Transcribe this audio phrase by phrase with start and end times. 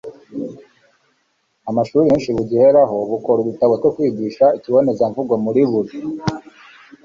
[1.69, 5.91] amashuri menshi bugiheraho bukora udutabo two kwigisha ikibonezamvugo muri buri